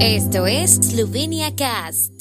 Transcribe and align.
Esto 0.00 0.46
es 0.46 0.72
Slovenia 0.72 1.56
Cast. 1.56 2.12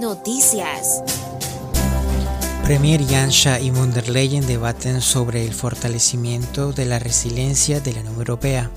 Noticias. 0.00 1.04
Premier 2.64 3.06
Jansha 3.06 3.60
y 3.60 3.70
von 3.70 3.92
der 3.92 4.08
Leyen 4.08 4.44
debaten 4.44 5.00
sobre 5.00 5.46
el 5.46 5.54
fortalecimiento 5.54 6.72
de 6.72 6.86
la 6.86 6.98
resiliencia 6.98 7.80
de 7.80 7.92
la 7.92 8.00
Unión 8.00 8.16
Europea. 8.16 8.70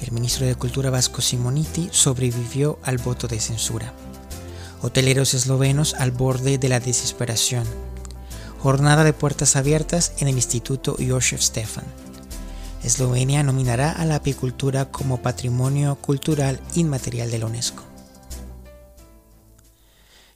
El 0.00 0.10
ministro 0.10 0.44
de 0.44 0.56
Cultura 0.56 0.90
vasco 0.90 1.22
Simoniti 1.22 1.88
sobrevivió 1.92 2.80
al 2.82 2.98
voto 2.98 3.28
de 3.28 3.38
censura. 3.38 3.94
Hoteleros 4.82 5.34
eslovenos 5.34 5.94
al 5.94 6.10
borde 6.10 6.58
de 6.58 6.68
la 6.68 6.80
desesperación. 6.80 7.87
Jornada 8.58 9.04
de 9.04 9.12
puertas 9.12 9.54
abiertas 9.56 10.12
en 10.18 10.28
el 10.28 10.34
Instituto 10.34 10.96
Josef 10.98 11.40
Stefan. 11.40 11.84
Eslovenia 12.82 13.42
nominará 13.42 13.92
a 13.92 14.04
la 14.04 14.16
apicultura 14.16 14.90
como 14.90 15.22
patrimonio 15.22 15.96
cultural 15.96 16.60
inmaterial 16.74 17.30
de 17.30 17.38
la 17.38 17.46
UNESCO. 17.46 17.84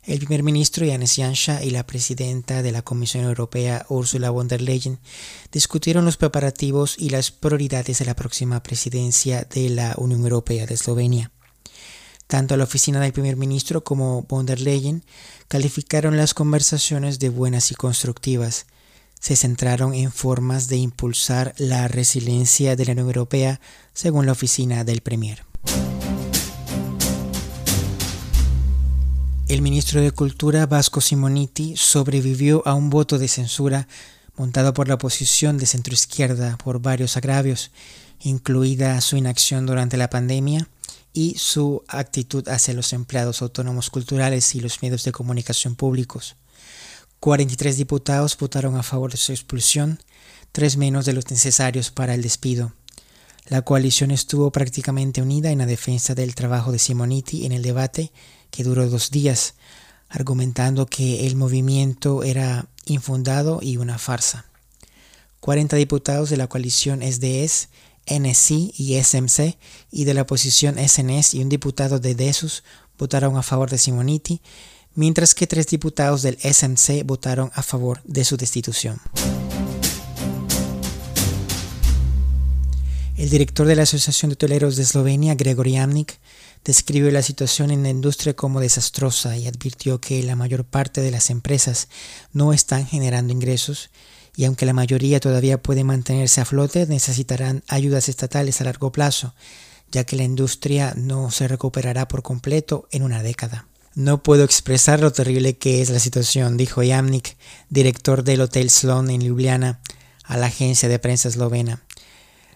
El 0.04 0.18
primer 0.18 0.42
ministro 0.42 0.84
Yanis 0.84 1.14
Janša 1.16 1.62
y 1.62 1.70
la 1.70 1.86
presidenta 1.86 2.62
de 2.62 2.72
la 2.72 2.82
Comisión 2.82 3.24
Europea 3.24 3.86
Ursula 3.88 4.30
von 4.30 4.48
der 4.48 4.60
Leyen 4.60 4.98
discutieron 5.52 6.04
los 6.04 6.16
preparativos 6.16 6.96
y 6.98 7.10
las 7.10 7.30
prioridades 7.30 8.00
de 8.00 8.04
la 8.04 8.16
próxima 8.16 8.62
presidencia 8.62 9.46
de 9.52 9.68
la 9.68 9.94
Unión 9.96 10.22
Europea 10.22 10.66
de 10.66 10.74
Eslovenia. 10.74 11.30
Tanto 12.32 12.56
la 12.56 12.64
oficina 12.64 12.98
del 12.98 13.12
primer 13.12 13.36
ministro 13.36 13.84
como 13.84 14.22
von 14.22 14.46
der 14.46 14.58
Leyen 14.58 15.02
calificaron 15.48 16.16
las 16.16 16.32
conversaciones 16.32 17.18
de 17.18 17.28
buenas 17.28 17.70
y 17.70 17.74
constructivas. 17.74 18.64
Se 19.20 19.36
centraron 19.36 19.92
en 19.92 20.10
formas 20.10 20.66
de 20.68 20.78
impulsar 20.78 21.52
la 21.58 21.88
resiliencia 21.88 22.74
de 22.74 22.86
la 22.86 22.92
Unión 22.92 23.08
Europea, 23.08 23.60
según 23.92 24.24
la 24.24 24.32
oficina 24.32 24.82
del 24.82 25.02
Premier. 25.02 25.44
El 29.46 29.60
ministro 29.60 30.00
de 30.00 30.10
Cultura 30.10 30.64
Vasco 30.64 31.02
Simoniti 31.02 31.76
sobrevivió 31.76 32.66
a 32.66 32.72
un 32.72 32.88
voto 32.88 33.18
de 33.18 33.28
censura 33.28 33.88
montado 34.38 34.72
por 34.72 34.88
la 34.88 34.94
oposición 34.94 35.58
de 35.58 35.66
centroizquierda 35.66 36.56
por 36.56 36.80
varios 36.80 37.18
agravios, 37.18 37.72
incluida 38.20 38.98
su 39.02 39.18
inacción 39.18 39.66
durante 39.66 39.98
la 39.98 40.08
pandemia 40.08 40.66
y 41.12 41.36
su 41.38 41.82
actitud 41.88 42.48
hacia 42.48 42.74
los 42.74 42.92
empleados 42.92 43.42
autónomos 43.42 43.90
culturales 43.90 44.54
y 44.54 44.60
los 44.60 44.82
medios 44.82 45.04
de 45.04 45.12
comunicación 45.12 45.74
públicos. 45.74 46.36
43 47.20 47.76
diputados 47.76 48.36
votaron 48.36 48.76
a 48.76 48.82
favor 48.82 49.10
de 49.10 49.16
su 49.16 49.32
expulsión, 49.32 50.00
tres 50.50 50.76
menos 50.76 51.04
de 51.04 51.12
los 51.12 51.30
necesarios 51.30 51.90
para 51.90 52.14
el 52.14 52.22
despido. 52.22 52.72
La 53.46 53.62
coalición 53.62 54.10
estuvo 54.10 54.50
prácticamente 54.50 55.22
unida 55.22 55.50
en 55.50 55.58
la 55.58 55.66
defensa 55.66 56.14
del 56.14 56.34
trabajo 56.34 56.72
de 56.72 56.78
Simoniti 56.78 57.44
en 57.44 57.52
el 57.52 57.62
debate 57.62 58.12
que 58.50 58.64
duró 58.64 58.88
dos 58.88 59.10
días, 59.10 59.54
argumentando 60.08 60.86
que 60.86 61.26
el 61.26 61.36
movimiento 61.36 62.22
era 62.22 62.68
infundado 62.84 63.60
y 63.62 63.78
una 63.78 63.98
farsa. 63.98 64.46
40 65.40 65.76
diputados 65.76 66.30
de 66.30 66.36
la 66.36 66.46
coalición 66.46 67.02
SDS, 67.02 67.68
NSI 68.06 68.74
y 68.76 69.02
SMC 69.02 69.56
y 69.90 70.04
de 70.04 70.14
la 70.14 70.22
oposición 70.22 70.76
SNS 70.76 71.34
y 71.34 71.42
un 71.42 71.48
diputado 71.48 71.98
de 71.98 72.14
DESUS 72.14 72.64
votaron 72.98 73.36
a 73.36 73.42
favor 73.42 73.70
de 73.70 73.78
Simoniti, 73.78 74.40
mientras 74.94 75.34
que 75.34 75.46
tres 75.46 75.66
diputados 75.66 76.22
del 76.22 76.38
SMC 76.38 77.04
votaron 77.04 77.50
a 77.54 77.62
favor 77.62 78.00
de 78.04 78.24
su 78.24 78.36
destitución. 78.36 79.00
El 83.16 83.30
director 83.30 83.66
de 83.66 83.76
la 83.76 83.82
Asociación 83.82 84.30
de 84.30 84.34
Hoteleros 84.34 84.76
de 84.76 84.82
Eslovenia, 84.82 85.34
Gregory 85.34 85.76
Amnik, 85.76 86.18
describió 86.64 87.10
la 87.10 87.22
situación 87.22 87.70
en 87.70 87.82
la 87.82 87.90
industria 87.90 88.34
como 88.34 88.60
desastrosa 88.60 89.36
y 89.36 89.46
advirtió 89.46 90.00
que 90.00 90.22
la 90.22 90.36
mayor 90.36 90.64
parte 90.64 91.00
de 91.00 91.10
las 91.10 91.30
empresas 91.30 91.88
no 92.32 92.52
están 92.52 92.86
generando 92.86 93.32
ingresos 93.32 93.90
y 94.34 94.44
aunque 94.44 94.66
la 94.66 94.72
mayoría 94.72 95.20
todavía 95.20 95.60
puede 95.60 95.84
mantenerse 95.84 96.40
a 96.40 96.44
flote, 96.44 96.86
necesitarán 96.86 97.62
ayudas 97.68 98.08
estatales 98.08 98.60
a 98.60 98.64
largo 98.64 98.92
plazo, 98.92 99.34
ya 99.90 100.04
que 100.04 100.16
la 100.16 100.24
industria 100.24 100.94
no 100.96 101.30
se 101.30 101.48
recuperará 101.48 102.08
por 102.08 102.22
completo 102.22 102.88
en 102.90 103.02
una 103.02 103.22
década. 103.22 103.66
No 103.94 104.22
puedo 104.22 104.44
expresar 104.44 105.00
lo 105.00 105.12
terrible 105.12 105.58
que 105.58 105.82
es 105.82 105.90
la 105.90 105.98
situación, 105.98 106.56
dijo 106.56 106.82
Yamnik, 106.82 107.36
director 107.68 108.24
del 108.24 108.40
Hotel 108.40 108.70
Sloan 108.70 109.10
en 109.10 109.20
Ljubljana, 109.20 109.80
a 110.24 110.38
la 110.38 110.46
agencia 110.46 110.88
de 110.88 110.98
prensa 110.98 111.28
eslovena. 111.28 111.82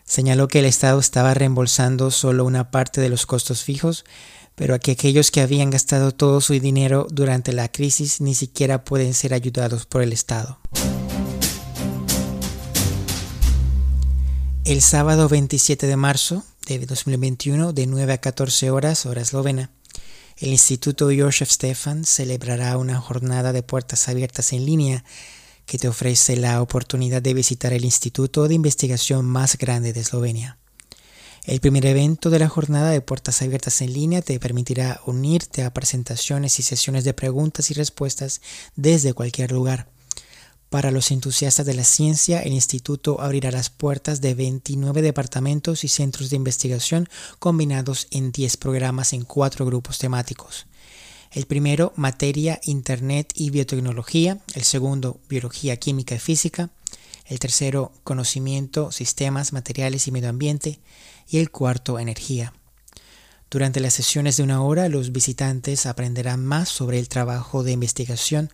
Señaló 0.05 0.49
que 0.49 0.61
el 0.61 0.65
Estado 0.65 0.99
estaba 0.99 1.35
reembolsando 1.35 2.11
solo 2.11 2.45
una 2.45 2.71
parte 2.71 3.03
de 3.03 3.11
los 3.11 3.27
costos 3.27 3.65
fijos, 3.65 4.07
pero 4.55 4.79
que 4.81 4.93
aquellos 4.93 5.31
que 5.31 5.43
habían 5.43 5.69
gastado 5.69 6.13
todo 6.13 6.41
su 6.41 6.55
dinero 6.55 7.07
durante 7.11 7.53
la 7.53 7.69
crisis 7.71 8.23
ni 8.23 8.35
siquiera 8.35 8.85
pueden 8.85 9.13
ser 9.13 9.35
ayudados 9.35 9.85
por 9.85 10.03
el 10.03 10.15
Estado. 10.15 10.59
El 14.67 14.83
sábado 14.83 15.29
27 15.29 15.87
de 15.87 15.95
marzo 15.95 16.43
de 16.67 16.85
2021, 16.85 17.73
de 17.73 17.87
9 17.87 18.15
a 18.15 18.19
14 18.19 18.73
horas, 18.73 19.07
hora 19.07 19.23
eslovena, 19.23 19.71
el 20.39 20.49
Instituto 20.49 21.09
Josef 21.17 21.49
Stefan 21.53 22.05
celebrará 22.05 22.77
una 22.77 23.01
jornada 23.01 23.53
de 23.53 23.63
puertas 23.63 24.09
abiertas 24.09 24.53
en 24.53 24.67
línea 24.67 25.05
que 25.67 25.79
te 25.79 25.87
ofrece 25.87 26.37
la 26.37 26.61
oportunidad 26.61 27.23
de 27.23 27.33
visitar 27.33 27.73
el 27.73 27.85
instituto 27.85 28.49
de 28.49 28.55
investigación 28.55 29.25
más 29.25 29.57
grande 29.57 29.93
de 29.93 30.01
Eslovenia. 30.01 30.59
El 31.45 31.61
primer 31.61 31.87
evento 31.87 32.29
de 32.29 32.41
la 32.41 32.49
jornada 32.49 32.91
de 32.91 33.01
puertas 33.01 33.43
abiertas 33.43 33.81
en 33.83 33.93
línea 33.93 34.21
te 34.21 34.41
permitirá 34.41 35.01
unirte 35.07 35.63
a 35.63 35.73
presentaciones 35.73 36.59
y 36.59 36.65
sesiones 36.65 37.05
de 37.05 37.15
preguntas 37.15 37.71
y 37.71 37.75
respuestas 37.75 38.41
desde 38.75 39.15
cualquier 39.15 39.53
lugar. 39.53 39.87
Para 40.71 40.91
los 40.91 41.13
entusiastas 41.13 41.65
de 41.65 41.75
la 41.75 41.85
ciencia, 41.85 42.41
el 42.41 42.53
instituto 42.53 43.21
abrirá 43.21 43.51
las 43.53 43.71
puertas 43.71 44.21
de 44.21 44.35
29 44.35 45.01
departamentos 45.01 45.85
y 45.85 45.89
centros 45.89 46.31
de 46.31 46.37
investigación 46.37 47.09
combinados 47.39 48.09
en 48.11 48.33
10 48.33 48.57
programas 48.57 49.13
en 49.13 49.25
cuatro 49.25 49.65
grupos 49.65 49.99
temáticos. 49.99 50.67
El 51.31 51.47
primero, 51.47 51.93
materia, 51.97 52.61
internet 52.65 53.33
y 53.35 53.51
biotecnología. 53.51 54.39
El 54.55 54.65
segundo, 54.65 55.21
biología, 55.29 55.77
química 55.77 56.17
y 56.17 56.19
física. 56.19 56.71
El 57.27 57.39
tercero, 57.39 57.93
conocimiento, 58.05 58.91
sistemas, 58.91 59.53
materiales 59.53 60.09
y 60.09 60.13
medio 60.13 60.31
ambiente. 60.31 60.81
Y 61.29 61.39
el 61.39 61.51
cuarto, 61.51 61.99
energía. 61.99 62.53
Durante 63.51 63.81
las 63.81 63.95
sesiones 63.95 64.37
de 64.37 64.43
una 64.43 64.61
hora, 64.63 64.89
los 64.89 65.13
visitantes 65.13 65.87
aprenderán 65.87 66.45
más 66.45 66.69
sobre 66.69 66.99
el 66.99 67.09
trabajo 67.09 67.63
de 67.63 67.73
investigación 67.73 68.51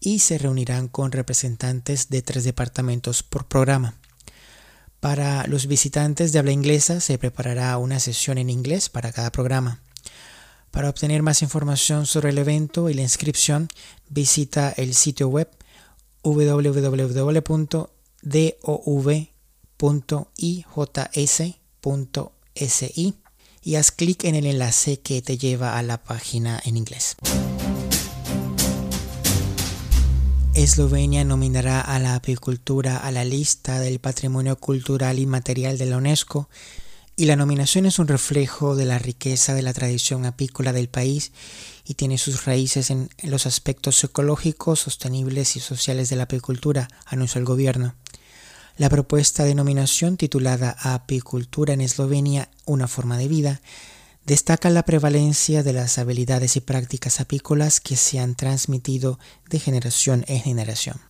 y 0.00 0.20
se 0.20 0.38
reunirán 0.38 0.88
con 0.88 1.12
representantes 1.12 2.08
de 2.08 2.22
tres 2.22 2.42
departamentos 2.44 3.22
por 3.22 3.46
programa. 3.46 3.94
Para 4.98 5.46
los 5.46 5.66
visitantes 5.66 6.32
de 6.32 6.38
habla 6.38 6.52
inglesa 6.52 7.00
se 7.00 7.18
preparará 7.18 7.76
una 7.78 8.00
sesión 8.00 8.38
en 8.38 8.50
inglés 8.50 8.88
para 8.88 9.12
cada 9.12 9.30
programa. 9.30 9.80
Para 10.70 10.88
obtener 10.88 11.22
más 11.22 11.42
información 11.42 12.06
sobre 12.06 12.30
el 12.30 12.38
evento 12.38 12.88
y 12.88 12.94
la 12.94 13.02
inscripción, 13.02 13.68
visita 14.08 14.72
el 14.76 14.94
sitio 14.94 15.28
web 15.28 15.50
www.dov.ijs.si 16.22 17.24
y 23.62 23.74
haz 23.74 23.90
clic 23.90 24.24
en 24.24 24.34
el 24.34 24.46
enlace 24.46 25.00
que 25.00 25.20
te 25.22 25.36
lleva 25.36 25.76
a 25.78 25.82
la 25.82 26.02
página 26.02 26.60
en 26.64 26.76
inglés. 26.76 27.16
Eslovenia 30.62 31.24
nominará 31.24 31.80
a 31.80 31.98
la 31.98 32.14
apicultura 32.14 32.98
a 32.98 33.10
la 33.10 33.24
lista 33.24 33.80
del 33.80 33.98
Patrimonio 33.98 34.56
Cultural 34.56 35.18
Inmaterial 35.18 35.78
de 35.78 35.86
la 35.86 35.96
UNESCO 35.96 36.50
y 37.16 37.24
la 37.24 37.36
nominación 37.36 37.86
es 37.86 37.98
un 37.98 38.08
reflejo 38.08 38.76
de 38.76 38.84
la 38.84 38.98
riqueza 38.98 39.54
de 39.54 39.62
la 39.62 39.72
tradición 39.72 40.26
apícola 40.26 40.74
del 40.74 40.90
país 40.90 41.32
y 41.86 41.94
tiene 41.94 42.18
sus 42.18 42.44
raíces 42.44 42.90
en, 42.90 43.08
los 43.22 43.46
aspectos 43.46 44.04
ecológicos, 44.04 44.80
sostenibles 44.80 45.56
y 45.56 45.60
sociales 45.60 46.10
de 46.10 46.16
la 46.16 46.24
apicultura, 46.24 46.88
anunció 47.06 47.38
el 47.38 47.46
gobierno. 47.46 47.94
La 48.76 48.90
propuesta 48.90 49.44
de 49.44 49.54
nominación 49.54 50.18
titulada 50.18 50.76
Apicultura 50.78 51.72
en 51.72 51.80
Eslovenia, 51.80 52.50
una 52.66 52.86
forma 52.86 53.16
de 53.16 53.28
vida, 53.28 53.62
destaca 54.24 54.70
la 54.70 54.84
prevalencia 54.84 55.62
de 55.62 55.72
las 55.72 55.98
habilidades 55.98 56.56
y 56.56 56.60
prácticas 56.60 57.20
apícolas 57.20 57.80
que 57.80 57.96
se 57.96 58.18
han 58.18 58.34
transmitido 58.34 59.18
de 59.48 59.58
generación 59.58 60.24
en 60.28 60.40
generación. 60.40 61.00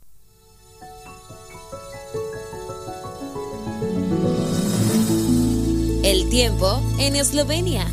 El 6.02 6.28
tiempo 6.30 6.82
en 6.98 7.14
Eslovenia. 7.16 7.86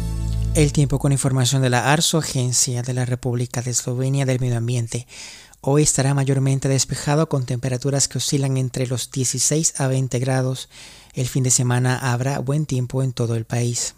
El 0.55 0.71
tiempo 0.71 0.97
con 0.97 1.11
información 1.11 1.61
de 1.61 1.69
la 1.69 1.91
ARSO, 1.91 2.17
Agencia 2.19 2.81
de 2.81 2.93
la 2.93 3.05
República 3.05 3.61
de 3.61 3.71
Eslovenia 3.71 4.25
del 4.25 4.39
Medio 4.39 4.57
Ambiente. 4.57 5.05
Hoy 5.61 5.83
estará 5.83 6.13
mayormente 6.13 6.69
despejado 6.69 7.29
con 7.29 7.45
temperaturas 7.45 8.07
que 8.07 8.19
oscilan 8.19 8.57
entre 8.57 8.87
los 8.87 9.11
16 9.11 9.81
a 9.81 9.87
20 9.87 10.19
grados. 10.19 10.69
El 11.13 11.27
fin 11.27 11.43
de 11.43 11.51
semana 11.51 11.97
habrá 11.97 12.39
buen 12.39 12.65
tiempo 12.65 13.03
en 13.03 13.11
todo 13.11 13.35
el 13.35 13.45
país. 13.45 13.93